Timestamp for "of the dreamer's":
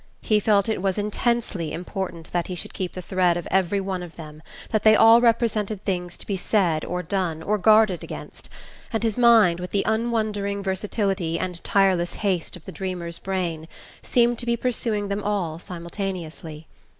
12.55-13.19